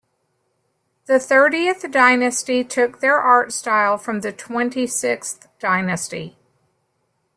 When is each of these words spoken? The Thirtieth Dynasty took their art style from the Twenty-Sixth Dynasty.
The 1.05 1.19
Thirtieth 1.19 1.85
Dynasty 1.91 2.63
took 2.63 3.01
their 3.01 3.19
art 3.19 3.53
style 3.53 3.99
from 3.99 4.21
the 4.21 4.31
Twenty-Sixth 4.31 5.47
Dynasty. 5.59 6.37